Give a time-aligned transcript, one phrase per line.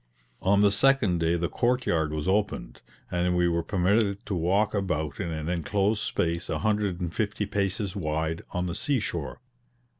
[0.41, 4.73] On the second day the court yard was opened, and we were permitted to walk
[4.73, 9.41] about in an inclosed space a hundred and fifty paces wide, on the sea shore.